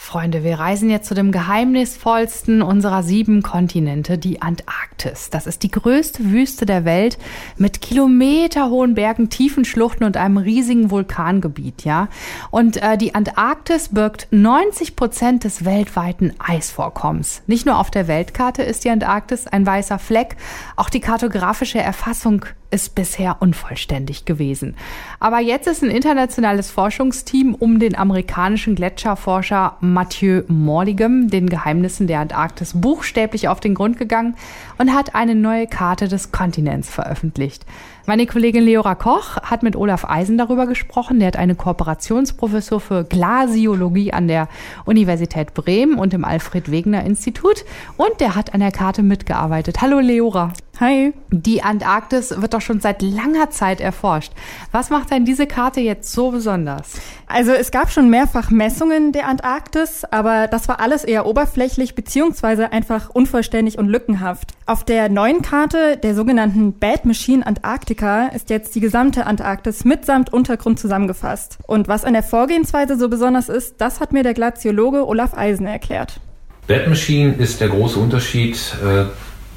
Freunde, 0.00 0.44
wir 0.44 0.58
reisen 0.58 0.88
jetzt 0.88 1.08
zu 1.08 1.14
dem 1.14 1.32
geheimnisvollsten 1.32 2.62
unserer 2.62 3.02
sieben 3.02 3.42
Kontinente, 3.42 4.16
die 4.16 4.40
Antarktis. 4.40 5.28
Das 5.28 5.46
ist 5.46 5.64
die 5.64 5.70
größte 5.70 6.30
Wüste 6.30 6.64
der 6.64 6.84
Welt 6.86 7.18
mit 7.58 7.82
kilometerhohen 7.82 8.94
Bergen, 8.94 9.28
tiefen 9.28 9.66
Schluchten 9.66 10.04
und 10.04 10.16
einem 10.16 10.38
riesigen 10.38 10.90
Vulkangebiet, 10.90 11.84
ja. 11.84 12.08
Und 12.50 12.80
äh, 12.80 12.96
die 12.96 13.14
Antarktis 13.14 13.88
birgt 13.88 14.28
90 14.30 14.94
Prozent 14.96 15.44
des 15.44 15.64
weltweiten 15.66 16.32
Eisvorkommens. 16.38 17.42
Nicht 17.46 17.66
nur 17.66 17.76
auf 17.78 17.90
der 17.90 18.06
Weltkarte 18.06 18.62
ist 18.62 18.84
die 18.84 18.90
Antarktis 18.90 19.46
ein 19.48 19.66
weißer 19.66 19.98
Fleck, 19.98 20.36
auch 20.76 20.90
die 20.90 21.00
kartografische 21.00 21.80
Erfassung 21.80 22.46
ist 22.70 22.94
bisher 22.94 23.36
unvollständig 23.40 24.24
gewesen. 24.24 24.76
Aber 25.20 25.40
jetzt 25.40 25.66
ist 25.66 25.82
ein 25.82 25.90
internationales 25.90 26.70
Forschungsteam 26.70 27.54
um 27.54 27.78
den 27.78 27.96
amerikanischen 27.96 28.74
Gletscherforscher 28.74 29.78
Mathieu 29.92 30.42
Morligem 30.48 31.30
den 31.30 31.48
Geheimnissen 31.48 32.06
der 32.06 32.20
Antarktis 32.20 32.72
buchstäblich 32.74 33.48
auf 33.48 33.60
den 33.60 33.74
Grund 33.74 33.98
gegangen 33.98 34.36
und 34.78 34.94
hat 34.94 35.14
eine 35.14 35.34
neue 35.34 35.66
Karte 35.66 36.08
des 36.08 36.32
Kontinents 36.32 36.90
veröffentlicht. 36.90 37.64
Meine 38.06 38.26
Kollegin 38.26 38.64
Leora 38.64 38.94
Koch 38.94 39.36
hat 39.36 39.62
mit 39.62 39.76
Olaf 39.76 40.06
Eisen 40.06 40.38
darüber 40.38 40.66
gesprochen. 40.66 41.18
Der 41.18 41.28
hat 41.28 41.36
eine 41.36 41.54
Kooperationsprofessur 41.54 42.80
für 42.80 43.04
Glasiologie 43.04 44.14
an 44.14 44.28
der 44.28 44.48
Universität 44.86 45.52
Bremen 45.52 45.98
und 45.98 46.14
im 46.14 46.24
Alfred 46.24 46.70
Wegener 46.70 47.04
Institut. 47.04 47.66
Und 47.98 48.20
der 48.20 48.34
hat 48.34 48.54
an 48.54 48.60
der 48.60 48.72
Karte 48.72 49.02
mitgearbeitet. 49.02 49.82
Hallo 49.82 49.98
Leora. 49.98 50.54
Hi. 50.80 51.12
Die 51.30 51.64
Antarktis 51.64 52.40
wird 52.40 52.54
doch 52.54 52.60
schon 52.60 52.78
seit 52.78 53.02
langer 53.02 53.50
Zeit 53.50 53.80
erforscht. 53.80 54.32
Was 54.70 54.90
macht 54.90 55.10
denn 55.10 55.24
diese 55.24 55.48
Karte 55.48 55.80
jetzt 55.80 56.12
so 56.12 56.30
besonders? 56.30 56.92
Also 57.26 57.50
es 57.50 57.72
gab 57.72 57.90
schon 57.90 58.08
mehrfach 58.10 58.50
Messungen 58.50 59.10
der 59.10 59.26
Antarktis, 59.26 60.04
aber 60.04 60.46
das 60.46 60.68
war 60.68 60.78
alles 60.78 61.02
eher 61.02 61.26
oberflächlich 61.26 61.96
beziehungsweise 61.96 62.72
einfach 62.72 63.10
unvollständig 63.10 63.76
und 63.76 63.88
lückenhaft. 63.88 64.52
Auf 64.66 64.84
der 64.84 65.08
neuen 65.08 65.42
Karte, 65.42 65.96
der 65.96 66.14
sogenannten 66.14 66.78
Bad 66.78 67.04
Machine 67.04 67.44
Antarctica, 67.44 68.28
ist 68.28 68.48
jetzt 68.48 68.76
die 68.76 68.80
gesamte 68.80 69.26
Antarktis 69.26 69.84
mitsamt 69.84 70.32
Untergrund 70.32 70.78
zusammengefasst. 70.78 71.58
Und 71.66 71.88
was 71.88 72.04
an 72.04 72.12
der 72.12 72.22
Vorgehensweise 72.22 72.96
so 72.96 73.08
besonders 73.08 73.48
ist, 73.48 73.80
das 73.80 73.98
hat 73.98 74.12
mir 74.12 74.22
der 74.22 74.34
Glaziologe 74.34 75.08
Olaf 75.08 75.36
Eisen 75.36 75.66
erklärt. 75.66 76.20
Bad 76.68 76.86
Machine 76.86 77.34
ist 77.34 77.60
der 77.60 77.68
große 77.68 77.98
Unterschied 77.98 78.56
äh, 78.84 79.06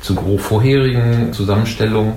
zu 0.02 0.38
vorherigen 0.38 1.34
Zusammenstellungen, 1.34 2.14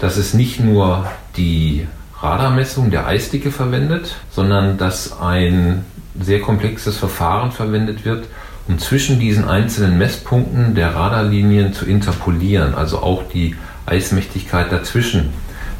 dass 0.00 0.16
es 0.16 0.34
nicht 0.34 0.60
nur 0.60 1.06
die 1.36 1.86
Radarmessung 2.20 2.90
der 2.90 3.06
Eisdicke 3.06 3.50
verwendet, 3.50 4.16
sondern 4.30 4.78
dass 4.78 5.20
ein 5.20 5.84
sehr 6.20 6.40
komplexes 6.40 6.96
Verfahren 6.96 7.52
verwendet 7.52 8.04
wird, 8.04 8.26
um 8.68 8.78
zwischen 8.78 9.18
diesen 9.18 9.48
einzelnen 9.48 9.98
Messpunkten 9.98 10.74
der 10.74 10.94
Radarlinien 10.94 11.72
zu 11.72 11.86
interpolieren, 11.86 12.74
also 12.74 12.98
auch 12.98 13.22
die 13.32 13.56
Eismächtigkeit 13.86 14.70
dazwischen 14.70 15.30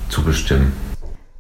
zu 0.09 0.23
bestimmen. 0.23 0.73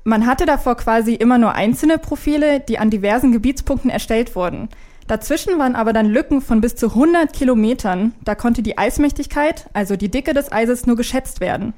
Man 0.04 0.26
hatte 0.26 0.46
davor 0.46 0.76
quasi 0.76 1.14
immer 1.14 1.38
nur 1.38 1.54
einzelne 1.54 1.98
Profile, 1.98 2.60
die 2.60 2.78
an 2.78 2.90
diversen 2.90 3.32
Gebietspunkten 3.32 3.90
erstellt 3.90 4.34
wurden. 4.34 4.68
Dazwischen 5.10 5.58
waren 5.58 5.74
aber 5.74 5.92
dann 5.92 6.06
Lücken 6.06 6.40
von 6.40 6.60
bis 6.60 6.76
zu 6.76 6.90
100 6.90 7.32
Kilometern. 7.32 8.12
Da 8.24 8.36
konnte 8.36 8.62
die 8.62 8.78
Eismächtigkeit, 8.78 9.68
also 9.72 9.96
die 9.96 10.08
Dicke 10.08 10.34
des 10.34 10.52
Eises, 10.52 10.86
nur 10.86 10.94
geschätzt 10.94 11.40
werden. 11.40 11.74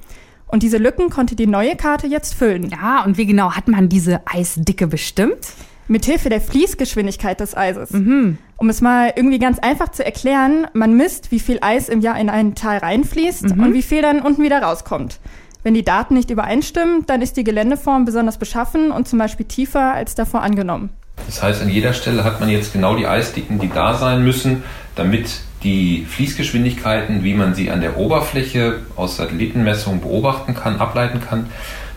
Und 0.48 0.62
diese 0.62 0.76
Lücken 0.76 1.08
konnte 1.08 1.34
die 1.34 1.46
neue 1.46 1.74
Karte 1.74 2.06
jetzt 2.06 2.34
füllen. 2.34 2.68
Ja, 2.68 3.02
und 3.06 3.16
wie 3.16 3.24
genau 3.24 3.52
hat 3.52 3.68
man 3.68 3.88
diese 3.88 4.20
Eisdicke 4.26 4.86
bestimmt? 4.86 5.54
Mithilfe 5.88 6.28
der 6.28 6.42
Fließgeschwindigkeit 6.42 7.40
des 7.40 7.56
Eises. 7.56 7.92
Mhm. 7.92 8.36
Um 8.58 8.68
es 8.68 8.82
mal 8.82 9.14
irgendwie 9.16 9.38
ganz 9.38 9.58
einfach 9.60 9.88
zu 9.88 10.04
erklären, 10.04 10.66
man 10.74 10.94
misst, 10.94 11.30
wie 11.30 11.40
viel 11.40 11.56
Eis 11.62 11.88
im 11.88 12.02
Jahr 12.02 12.20
in 12.20 12.28
ein 12.28 12.54
Tal 12.54 12.76
reinfließt 12.76 13.56
mhm. 13.56 13.62
und 13.62 13.72
wie 13.72 13.80
viel 13.80 14.02
dann 14.02 14.20
unten 14.20 14.42
wieder 14.42 14.60
rauskommt. 14.62 15.20
Wenn 15.62 15.72
die 15.72 15.84
Daten 15.84 16.12
nicht 16.12 16.28
übereinstimmen, 16.28 17.06
dann 17.06 17.22
ist 17.22 17.38
die 17.38 17.44
Geländeform 17.44 18.04
besonders 18.04 18.36
beschaffen 18.36 18.90
und 18.90 19.08
zum 19.08 19.18
Beispiel 19.18 19.46
tiefer 19.46 19.94
als 19.94 20.14
davor 20.14 20.42
angenommen. 20.42 20.90
Das 21.26 21.42
heißt, 21.42 21.62
an 21.62 21.68
jeder 21.68 21.92
Stelle 21.92 22.24
hat 22.24 22.40
man 22.40 22.48
jetzt 22.48 22.72
genau 22.72 22.96
die 22.96 23.06
Eisdicken, 23.06 23.58
die 23.58 23.68
da 23.68 23.94
sein 23.94 24.24
müssen, 24.24 24.62
damit 24.94 25.40
die 25.62 26.04
Fließgeschwindigkeiten, 26.08 27.22
wie 27.22 27.34
man 27.34 27.54
sie 27.54 27.70
an 27.70 27.80
der 27.80 27.96
Oberfläche 27.96 28.80
aus 28.96 29.16
Satellitenmessungen 29.16 30.00
beobachten 30.00 30.54
kann, 30.54 30.76
ableiten 30.78 31.20
kann, 31.20 31.46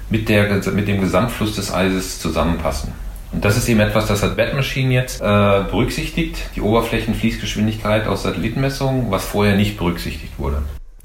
mit, 0.09 0.29
der, 0.29 0.61
mit 0.71 0.87
dem 0.87 1.01
Gesamtfluss 1.01 1.55
des 1.55 1.73
Eises 1.73 2.19
zusammenpassen. 2.19 2.93
Und 3.31 3.43
das 3.43 3.57
ist 3.57 3.67
eben 3.67 3.79
etwas, 3.79 4.05
das 4.07 4.23
hat 4.23 4.37
Batmachine 4.37 4.93
jetzt 4.93 5.19
äh, 5.19 5.23
berücksichtigt, 5.23 6.37
die 6.55 6.61
Oberflächenfließgeschwindigkeit 6.61 8.07
aus 8.07 8.23
Satellitenmessungen, 8.23 9.11
was 9.11 9.25
vorher 9.25 9.57
nicht 9.57 9.77
berücksichtigt 9.77 10.33
wurde. 10.37 10.61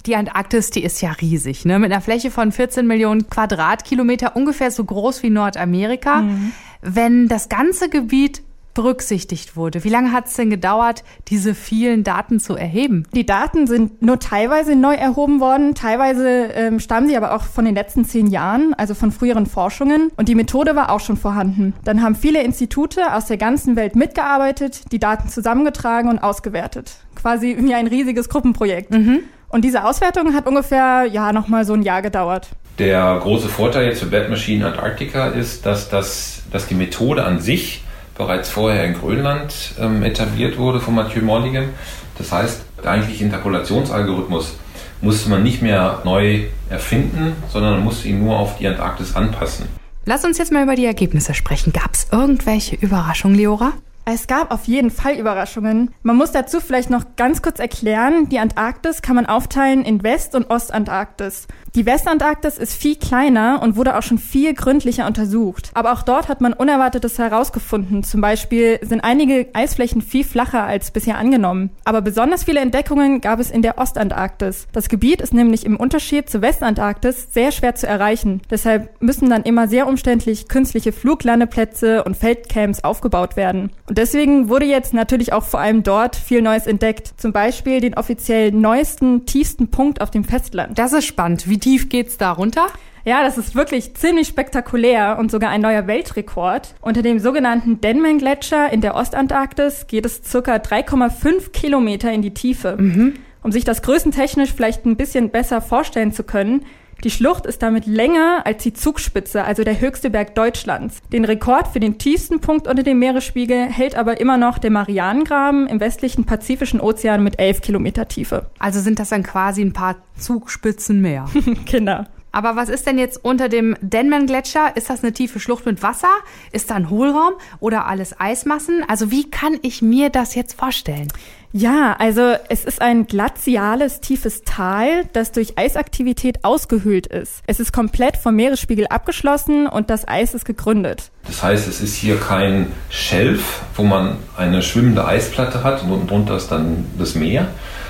Die 0.07 0.17
Antarktis, 0.17 0.71
die 0.71 0.83
ist 0.83 1.03
ja 1.03 1.13
riesig, 1.13 1.65
ne? 1.65 1.79
Mit 1.79 1.93
einer 1.93 2.01
Fläche 2.01 2.31
von 2.31 2.53
14 2.53 2.87
Millionen 2.87 3.29
Quadratkilometer, 3.29 4.35
ungefähr 4.35 4.71
so 4.71 4.85
groß 4.85 5.23
wie 5.23 5.31
Nordamerika. 5.31 6.23
Mhm. 6.23 6.53
Wenn 6.83 7.29
das 7.29 7.49
ganze 7.49 7.89
Gebiet 7.89 8.43
berücksichtigt 8.75 9.57
wurde. 9.57 9.85
Wie 9.85 9.89
lange 9.89 10.13
hat 10.13 10.27
es 10.27 10.35
denn 10.35 10.51
gedauert, 10.51 11.05
diese 11.29 11.55
vielen 11.55 12.05
Daten 12.05 12.41
zu 12.41 12.55
erheben? 12.55 13.07
Die 13.15 13.27
Daten 13.27 13.67
sind 13.67 14.03
nur 14.03 14.19
teilweise 14.19 14.77
neu 14.77 14.95
erhoben 14.95 15.41
worden, 15.41 15.75
teilweise 15.75 16.29
ähm, 16.55 16.81
stammen 16.81 17.09
sie 17.09 17.17
aber 17.17 17.35
auch 17.35 17.43
von 17.43 17.65
den 17.65 17.75
letzten 17.75 18.05
zehn 18.05 18.29
Jahren, 18.29 18.75
also 18.75 18.95
von 18.95 19.13
früheren 19.13 19.47
Forschungen. 19.47 20.11
Und 20.17 20.29
die 20.29 20.35
Methode 20.35 20.77
war 20.77 20.91
auch 20.91 21.01
schon 21.01 21.17
vorhanden. 21.17 21.75
Dann 21.85 22.03
haben 22.03 22.15
viele 22.15 22.43
Institute 22.43 23.13
aus 23.13 23.27
der 23.27 23.37
ganzen 23.37 23.77
Welt 23.77 23.97
mitgearbeitet, 23.97 24.93
die 24.93 24.99
Daten 24.99 25.29
zusammengetragen 25.29 26.09
und 26.09 26.19
ausgewertet. 26.19 26.97
Quasi 27.17 27.57
wie 27.59 27.75
ein 27.75 27.87
riesiges 27.87 28.29
Gruppenprojekt. 28.29 28.93
Mhm. 28.93 29.21
Und 29.49 29.65
diese 29.65 29.85
Auswertung 29.85 30.33
hat 30.33 30.47
ungefähr, 30.47 31.07
ja, 31.07 31.33
nochmal 31.33 31.65
so 31.65 31.75
ein 31.75 31.83
Jahr 31.83 32.03
gedauert. 32.03 32.51
Der 32.81 33.19
große 33.21 33.51
Vorteil 33.51 33.89
jetzt 33.89 34.01
für 34.01 34.07
Bad 34.07 34.31
Machine 34.31 34.67
Antarctica 34.67 35.27
ist, 35.27 35.67
dass, 35.67 35.91
das, 35.91 36.45
dass 36.51 36.67
die 36.67 36.75
Methode 36.75 37.23
an 37.25 37.39
sich 37.39 37.85
bereits 38.17 38.49
vorher 38.49 38.87
in 38.87 38.95
Grönland 38.95 39.75
ähm, 39.79 40.03
etabliert 40.03 40.57
wurde 40.57 40.81
von 40.81 40.95
Mathieu 40.95 41.21
Morligem. 41.21 41.69
Das 42.17 42.33
heißt, 42.33 42.63
der 42.83 42.93
eigentliche 42.93 43.25
Interpolationsalgorithmus 43.25 44.57
musste 45.03 45.29
man 45.29 45.43
nicht 45.43 45.61
mehr 45.61 46.01
neu 46.05 46.45
erfinden, 46.71 47.35
sondern 47.51 47.75
man 47.75 47.85
musste 47.85 48.09
ihn 48.09 48.25
nur 48.25 48.39
auf 48.39 48.57
die 48.57 48.67
Antarktis 48.67 49.15
anpassen. 49.15 49.67
Lass 50.07 50.25
uns 50.25 50.39
jetzt 50.39 50.51
mal 50.51 50.63
über 50.63 50.75
die 50.75 50.87
Ergebnisse 50.87 51.35
sprechen. 51.35 51.75
Gab 51.75 51.93
es 51.93 52.07
irgendwelche 52.11 52.77
Überraschungen, 52.77 53.37
Leora? 53.37 53.75
Es 54.05 54.27
gab 54.27 54.51
auf 54.51 54.65
jeden 54.65 54.91
Fall 54.91 55.15
Überraschungen. 55.15 55.95
Man 56.03 56.17
muss 56.17 56.33
dazu 56.33 56.61
vielleicht 56.61 56.91
noch 56.91 57.17
ganz 57.17 57.43
kurz 57.43 57.59
erklären, 57.59 58.29
die 58.29 58.39
Antarktis 58.39 59.03
kann 59.03 59.15
man 59.15 59.27
aufteilen 59.27 59.85
in 59.85 60.03
West- 60.03 60.35
und 60.35 60.51
Ostantarktis. 60.51 61.47
Die 61.77 61.87
Westantarktis 61.87 62.59
ist 62.59 62.75
viel 62.75 62.97
kleiner 62.97 63.61
und 63.63 63.77
wurde 63.77 63.97
auch 63.97 64.03
schon 64.03 64.19
viel 64.19 64.55
gründlicher 64.55 65.07
untersucht. 65.07 65.71
Aber 65.75 65.93
auch 65.93 66.03
dort 66.03 66.29
hat 66.29 66.41
man 66.41 66.53
Unerwartetes 66.53 67.19
herausgefunden. 67.19 68.03
Zum 68.03 68.21
Beispiel 68.21 68.81
sind 68.83 69.05
einige 69.05 69.49
Eisflächen 69.53 70.03
viel 70.03 70.25
flacher 70.25 70.65
als 70.65 70.91
bisher 70.91 71.17
angenommen. 71.17 71.71
Aber 71.85 72.01
besonders 72.01 72.43
viele 72.43 72.59
Entdeckungen 72.59 73.21
gab 73.21 73.39
es 73.39 73.53
in 73.53 73.63
der 73.63 73.79
Ostantarktis. 73.79 74.67
Das 74.73 74.89
Gebiet 74.89 75.21
ist 75.21 75.33
nämlich 75.33 75.65
im 75.65 75.77
Unterschied 75.77 76.29
zur 76.29 76.43
Westantarktis 76.43 77.29
sehr 77.33 77.53
schwer 77.53 77.77
zu 77.77 77.87
erreichen. 77.87 78.41
Deshalb 78.51 79.01
müssen 79.01 79.31
dann 79.31 79.45
immer 79.45 79.69
sehr 79.69 79.87
umständlich 79.87 80.49
künstliche 80.49 80.91
Fluglandeplätze 80.91 82.03
und 82.03 82.17
Feldcamps 82.17 82.83
aufgebaut 82.83 83.37
werden. 83.37 83.71
Und 83.91 83.99
deswegen 83.99 84.49
wurde 84.49 84.67
jetzt 84.67 84.95
natürlich 84.95 85.33
auch 85.33 85.43
vor 85.43 85.59
allem 85.59 85.83
dort 85.83 86.15
viel 86.15 86.43
Neues 86.43 86.69
entdeckt. 86.69 87.13
Zum 87.17 87.33
Beispiel 87.33 87.81
den 87.81 87.95
offiziell 87.95 88.53
neuesten, 88.53 89.27
tiefsten 89.27 89.73
Punkt 89.73 90.01
auf 90.01 90.13
dem 90.13 90.23
Festland. 90.23 90.79
Das 90.79 90.93
ist 90.93 91.07
spannend. 91.07 91.49
Wie 91.49 91.59
tief 91.59 91.89
geht's 91.89 92.17
da 92.17 92.31
runter? 92.31 92.69
Ja, 93.05 93.25
das 93.25 93.37
ist 93.37 93.57
wirklich 93.57 93.95
ziemlich 93.95 94.29
spektakulär 94.29 95.17
und 95.19 95.33
sogar 95.33 95.51
ein 95.51 95.61
neuer 95.61 95.89
Weltrekord. 95.89 96.73
Unter 96.81 97.03
dem 97.03 97.19
sogenannten 97.19 97.81
Denman-Gletscher 97.81 98.73
in 98.73 98.81
der 98.81 98.95
Ostantarktis 98.95 99.89
geht 99.89 100.07
es 100.07 100.23
circa 100.23 100.55
3,5 100.55 101.51
Kilometer 101.51 102.13
in 102.13 102.23
die 102.23 102.33
Tiefe. 102.33 102.77
Mhm. 102.79 103.15
Um 103.43 103.51
sich 103.51 103.65
das 103.65 103.83
größentechnisch 103.83 104.53
vielleicht 104.53 104.87
ein 104.87 104.95
bisschen 104.95 105.31
besser 105.31 105.61
vorstellen 105.61 106.13
zu 106.13 106.23
können, 106.23 106.65
die 107.05 107.11
Schlucht 107.11 107.47
ist 107.47 107.63
damit 107.63 107.87
länger 107.87 108.43
als 108.45 108.63
die 108.63 108.73
Zugspitze, 108.73 109.45
also 109.45 109.65
der 109.65 109.81
höchste 109.81 110.11
Berg 110.11 110.35
Deutschlands. 110.35 111.01
Den 111.13 111.25
Rekord 111.25 111.69
für 111.69 111.81
den 111.81 111.99
tiefsten 111.99 112.41
Punkt 112.41 112.67
unter 112.67 112.83
dem 112.83 112.99
Meeresspiegel 112.99 113.67
hält 113.67 113.95
aber 113.95 114.21
immer 114.21 114.37
noch 114.37 114.59
der 114.59 114.71
Marianengraben 114.71 115.67
im 115.67 115.81
westlichen 115.81 116.27
Pazifischen 116.27 116.81
Ozean 116.81 117.25
mit 117.25 117.39
11 117.39 117.63
Kilometer 117.63 118.09
Tiefe. 118.09 118.51
Also 118.59 118.81
sind 118.81 118.99
das 118.99 119.09
dann 119.09 119.23
quasi 119.23 119.63
ein 119.63 119.73
paar 119.73 119.97
Zugspitzen 120.17 121.01
mehr. 121.01 121.27
Kinder. 121.67 122.09
Aber 122.33 122.55
was 122.55 122.69
ist 122.69 122.87
denn 122.87 122.99
jetzt 122.99 123.25
unter 123.25 123.49
dem 123.49 123.77
Denman-Gletscher? 123.81 124.77
Ist 124.77 124.89
das 124.89 125.03
eine 125.03 125.13
tiefe 125.13 125.41
Schlucht 125.41 125.67
mit 125.67 125.83
Wasser? 125.83 126.13
Ist 126.53 126.71
da 126.71 126.77
ein 126.77 126.91
Hohlraum 126.91 127.33
oder 127.59 127.87
alles 127.87 128.21
Eismassen? 128.21 128.85
Also 128.87 129.11
wie 129.11 129.29
kann 129.29 129.59
ich 129.63 129.83
mir 129.83 130.11
das 130.11 130.35
jetzt 130.35 130.59
vorstellen? 130.59 131.09
Ja, 131.53 131.97
also 131.99 132.35
es 132.49 132.65
ist 132.65 132.81
ein 132.81 133.09
glaziales, 133.09 134.01
tiefes 134.01 134.43
Tal, 134.45 135.07
das 135.13 135.33
durch 135.33 135.59
Eisaktivität 135.59 136.45
ausgehöhlt 136.45 137.09
ist. 137.09 137.43
Es 137.49 137.59
ist 137.59 137.73
komplett 137.73 138.17
vom 138.17 138.37
Meeresspiegel 138.37 138.87
abgeschlossen 138.87 139.67
und 139.67 139.91
das 139.91 140.07
Eis 140.07 140.33
ist 140.35 140.45
gegründet. 140.45 141.11
Das 141.27 141.43
heißt, 141.43 141.67
es 141.67 141.81
ist 141.81 141.97
hier 141.97 142.21
kein 142.21 142.69
Schelf, 142.89 143.63
wo 143.75 143.83
man 143.83 144.19
eine 144.37 144.63
schwimmende 144.63 145.05
Eisplatte 145.05 145.65
hat 145.65 145.83
und 145.83 145.91
unten 145.91 146.07
drunter 146.07 146.37
ist 146.37 146.53
dann 146.53 146.87
das 146.97 147.17
Meer, 147.17 147.49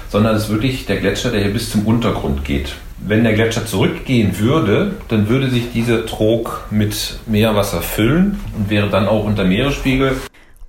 sondern 0.08 0.36
es 0.36 0.44
ist 0.44 0.50
wirklich 0.50 0.86
der 0.86 0.96
Gletscher, 0.96 1.30
der 1.30 1.42
hier 1.42 1.52
bis 1.52 1.70
zum 1.70 1.86
Untergrund 1.86 2.46
geht. 2.46 2.76
Wenn 2.96 3.24
der 3.24 3.34
Gletscher 3.34 3.66
zurückgehen 3.66 4.38
würde, 4.38 4.96
dann 5.08 5.28
würde 5.28 5.50
sich 5.50 5.70
dieser 5.70 6.06
Trog 6.06 6.66
mit 6.70 7.18
Meerwasser 7.26 7.82
füllen 7.82 8.40
und 8.56 8.70
wäre 8.70 8.88
dann 8.88 9.06
auch 9.06 9.24
unter 9.24 9.44
Meeresspiegel. 9.44 10.16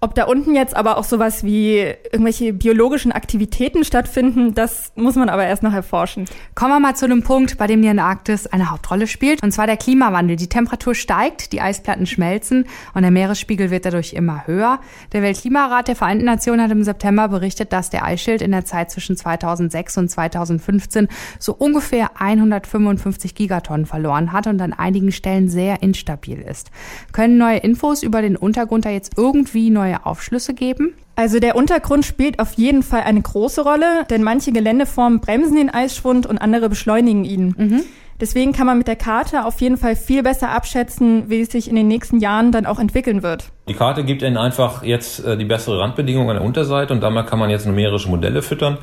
Ob 0.03 0.15
da 0.15 0.23
unten 0.23 0.55
jetzt 0.55 0.75
aber 0.75 0.97
auch 0.97 1.03
sowas 1.03 1.43
wie 1.43 1.77
irgendwelche 1.77 2.53
biologischen 2.53 3.11
Aktivitäten 3.11 3.83
stattfinden, 3.83 4.55
das 4.55 4.91
muss 4.95 5.15
man 5.15 5.29
aber 5.29 5.45
erst 5.45 5.61
noch 5.61 5.75
erforschen. 5.75 6.25
Kommen 6.55 6.71
wir 6.71 6.79
mal 6.79 6.95
zu 6.95 7.05
einem 7.05 7.21
Punkt, 7.21 7.59
bei 7.59 7.67
dem 7.67 7.83
die 7.83 7.87
Antarktis 7.87 8.47
eine 8.47 8.71
Hauptrolle 8.71 9.05
spielt, 9.05 9.43
und 9.43 9.51
zwar 9.51 9.67
der 9.67 9.77
Klimawandel. 9.77 10.37
Die 10.37 10.49
Temperatur 10.49 10.95
steigt, 10.95 11.53
die 11.53 11.61
Eisplatten 11.61 12.07
schmelzen 12.07 12.65
und 12.95 13.03
der 13.03 13.11
Meeresspiegel 13.11 13.69
wird 13.69 13.85
dadurch 13.85 14.13
immer 14.13 14.47
höher. 14.47 14.79
Der 15.13 15.21
Weltklimarat 15.21 15.87
der 15.87 15.95
Vereinten 15.95 16.25
Nationen 16.25 16.63
hat 16.63 16.71
im 16.71 16.83
September 16.83 17.27
berichtet, 17.27 17.71
dass 17.71 17.91
der 17.91 18.03
Eisschild 18.03 18.41
in 18.41 18.49
der 18.49 18.65
Zeit 18.65 18.89
zwischen 18.89 19.15
2006 19.15 19.99
und 19.99 20.09
2015 20.09 21.09
so 21.37 21.53
ungefähr 21.53 22.19
155 22.19 23.35
Gigatonnen 23.35 23.85
verloren 23.85 24.31
hat 24.31 24.47
und 24.47 24.59
an 24.63 24.73
einigen 24.73 25.11
Stellen 25.11 25.47
sehr 25.47 25.83
instabil 25.83 26.41
ist. 26.41 26.71
Können 27.11 27.37
neue 27.37 27.57
Infos 27.57 28.01
über 28.01 28.23
den 28.23 28.35
Untergrund 28.35 28.85
da 28.85 28.89
jetzt 28.89 29.11
irgendwie 29.15 29.69
neue 29.69 29.90
neue 29.91 30.05
Aufschlüsse 30.05 30.53
geben? 30.53 30.93
Also 31.15 31.39
der 31.39 31.55
Untergrund 31.55 32.05
spielt 32.05 32.39
auf 32.39 32.53
jeden 32.53 32.83
Fall 32.83 33.01
eine 33.01 33.21
große 33.21 33.61
Rolle, 33.61 34.05
denn 34.09 34.23
manche 34.23 34.51
Geländeformen 34.51 35.19
bremsen 35.19 35.55
den 35.55 35.69
Eisschwund 35.69 36.25
und 36.25 36.37
andere 36.39 36.69
beschleunigen 36.69 37.25
ihn. 37.25 37.55
Mhm. 37.57 37.83
Deswegen 38.19 38.53
kann 38.53 38.67
man 38.67 38.77
mit 38.77 38.87
der 38.87 38.95
Karte 38.95 39.45
auf 39.45 39.61
jeden 39.61 39.77
Fall 39.77 39.95
viel 39.95 40.21
besser 40.21 40.49
abschätzen, 40.49 41.29
wie 41.29 41.41
es 41.41 41.51
sich 41.51 41.67
in 41.67 41.75
den 41.75 41.87
nächsten 41.87 42.19
Jahren 42.19 42.51
dann 42.51 42.67
auch 42.67 42.79
entwickeln 42.79 43.23
wird. 43.23 43.45
Die 43.67 43.73
Karte 43.73 44.03
gibt 44.03 44.21
Ihnen 44.21 44.37
einfach 44.37 44.83
jetzt 44.83 45.25
äh, 45.25 45.37
die 45.37 45.45
bessere 45.45 45.79
Randbedingung 45.79 46.29
an 46.29 46.35
der 46.35 46.45
Unterseite 46.45 46.93
und 46.93 47.01
damit 47.01 47.27
kann 47.27 47.39
man 47.39 47.49
jetzt 47.49 47.65
numerische 47.65 48.09
Modelle 48.09 48.43
füttern. 48.43 48.77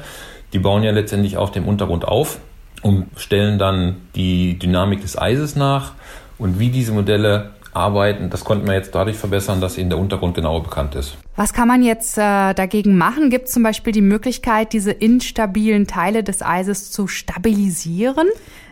Die 0.52 0.58
bauen 0.58 0.82
ja 0.82 0.90
letztendlich 0.90 1.36
auf 1.36 1.52
dem 1.52 1.68
Untergrund 1.68 2.04
auf 2.04 2.40
und 2.82 3.06
stellen 3.16 3.58
dann 3.58 3.96
die 4.16 4.58
Dynamik 4.58 5.02
des 5.02 5.16
Eises 5.16 5.54
nach 5.54 5.92
und 6.38 6.58
wie 6.58 6.70
diese 6.70 6.92
Modelle 6.92 7.50
arbeiten. 7.78 8.30
Das 8.30 8.44
konnten 8.44 8.66
wir 8.66 8.74
jetzt 8.74 8.94
dadurch 8.94 9.16
verbessern, 9.16 9.60
dass 9.60 9.78
Ihnen 9.78 9.90
der 9.90 9.98
Untergrund 9.98 10.34
genauer 10.34 10.62
bekannt 10.62 10.94
ist. 10.94 11.16
Was 11.36 11.52
kann 11.52 11.68
man 11.68 11.82
jetzt 11.82 12.18
äh, 12.18 12.52
dagegen 12.54 12.98
machen? 12.98 13.30
Gibt 13.30 13.46
es 13.46 13.54
zum 13.54 13.62
Beispiel 13.62 13.92
die 13.92 14.02
Möglichkeit, 14.02 14.72
diese 14.72 14.90
instabilen 14.90 15.86
Teile 15.86 16.22
des 16.22 16.42
Eises 16.42 16.90
zu 16.90 17.06
stabilisieren? 17.06 18.28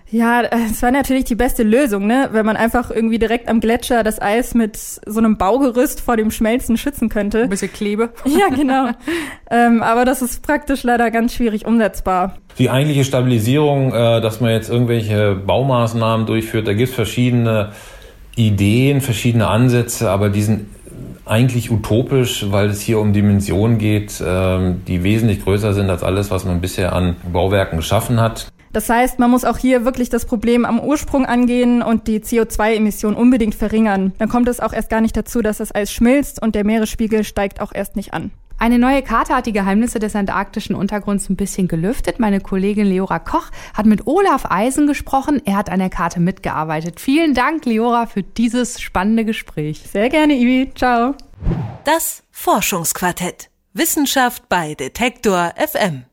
Ja, 0.08 0.43
es 0.43 0.82
war 0.82 0.93
natürlich 0.93 1.25
die 1.25 1.35
beste 1.35 1.64
Lösung, 1.64 2.06
ne? 2.06 2.29
Wenn 2.31 2.47
man 2.47 2.56
einfach 2.56 2.93
irgendwie 2.93 3.19
direkt 3.19 3.49
am 3.49 3.58
Gletscher 3.58 4.05
das 4.05 4.23
Eis 4.23 4.55
mit 4.55 4.76
so 4.76 5.19
einem 5.19 5.37
Baugerüst 5.37 6.00
vor 6.00 6.17
dem 6.17 6.31
Schmelzen 6.31 6.76
schützen 6.76 7.09
könnte. 7.09 7.43
Ein 7.43 7.49
bisschen 7.49 7.73
Klebe. 7.73 8.11
Ja, 8.25 8.49
genau. 8.55 8.91
ähm, 9.50 9.82
aber 9.82 10.05
das 10.05 10.20
ist 10.20 10.43
praktisch 10.43 10.82
leider 10.82 11.11
ganz 11.11 11.35
schwierig 11.35 11.64
umsetzbar. 11.64 12.37
Die 12.59 12.70
eigentliche 12.70 13.05
Stabilisierung, 13.05 13.93
äh, 13.93 14.20
dass 14.20 14.41
man 14.41 14.50
jetzt 14.50 14.69
irgendwelche 14.69 15.35
Baumaßnahmen 15.35 16.26
durchführt, 16.26 16.69
da 16.69 16.75
gibt 16.75 16.91
es 16.91 16.94
verschiedene 16.94 17.73
Ideen, 18.37 19.00
verschiedene 19.00 19.49
Ansätze, 19.49 20.11
aber 20.11 20.29
die 20.29 20.43
sind 20.43 20.67
eigentlich 21.25 21.71
utopisch, 21.71 22.47
weil 22.50 22.69
es 22.69 22.81
hier 22.81 23.00
um 23.00 23.12
Dimensionen 23.12 23.79
geht, 23.79 24.23
ähm, 24.25 24.83
die 24.87 25.03
wesentlich 25.03 25.43
größer 25.43 25.75
sind 25.75 25.91
als 25.91 26.03
alles, 26.03 26.31
was 26.31 26.44
man 26.44 26.61
bisher 26.61 26.93
an 26.93 27.17
Bauwerken 27.33 27.79
geschaffen 27.79 28.21
hat. 28.21 28.49
Das 28.73 28.91
heißt, 28.91 29.19
man 29.19 29.31
muss 29.31 29.44
auch 29.44 29.56
hier 29.56 29.85
wirklich 29.85 30.11
das 30.11 30.27
Problem 30.27 30.65
am 30.67 30.79
Ursprung 30.79 31.25
angehen 31.25 31.83
und 31.83 32.06
die 32.06 32.21
CO2-Emissionen 32.21 33.17
unbedingt 33.17 33.55
verringern. 33.55 34.12
Dann 34.19 34.29
kommt 34.29 34.49
es 34.49 34.61
auch 34.61 34.73
erst 34.73 34.91
gar 34.91 35.00
nicht 35.00 35.17
dazu, 35.17 35.41
dass 35.41 35.59
das 35.59 35.75
Eis 35.75 35.91
schmilzt 35.91 36.43
und 36.43 36.55
der 36.55 36.65
Meeresspiegel 36.65 37.25
steigt 37.25 37.61
auch 37.61 37.73
erst 37.75 37.97
nicht 37.97 38.12
an. 38.12 38.31
Eine 38.58 38.79
neue 38.79 39.03
Karte 39.03 39.35
hat 39.35 39.47
die 39.47 39.53
Geheimnisse 39.53 39.99
des 39.99 40.17
antarktischen 40.17 40.75
Untergrunds 40.75 41.29
ein 41.29 41.37
bisschen 41.37 41.69
gelüftet. 41.69 42.19
Meine 42.19 42.41
Kollegin 42.41 42.87
Leora 42.87 43.19
Koch 43.19 43.50
hat 43.75 43.85
mit 43.85 44.06
Olaf 44.06 44.47
Eisen 44.50 44.87
gesprochen. 44.87 45.43
Er 45.44 45.56
hat 45.56 45.69
an 45.69 45.79
der 45.79 45.91
Karte 45.91 46.20
mitgearbeitet. 46.20 46.99
Vielen 46.99 47.35
Dank, 47.35 47.67
Leora, 47.67 48.06
für 48.06 48.23
dieses 48.23 48.81
spannende 48.81 49.26
Gespräch. 49.26 49.82
Sehr 49.93 50.08
gerne, 50.08 50.35
Ivi. 50.35 50.73
Ciao. 50.75 51.14
Das 51.85 52.23
Forschungsquartett. 52.31 53.50
Wissenschaft 53.75 54.49
bei 54.49 54.75
Detektor 54.75 55.52
FM. 55.56 56.06